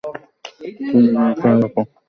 তুমি 0.79 1.01
নিজের 1.05 1.33
খেয়াল 1.39 1.57
রাখো। 1.63 1.81